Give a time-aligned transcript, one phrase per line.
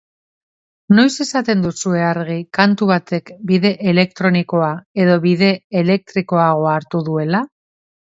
[0.99, 4.71] Noiz izaten duzue argi kantu batek bide elektronikoa
[5.05, 5.51] edo bide
[5.83, 7.43] elektrikoagoa hartuko duela?